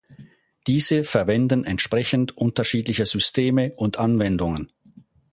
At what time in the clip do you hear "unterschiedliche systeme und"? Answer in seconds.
2.35-3.99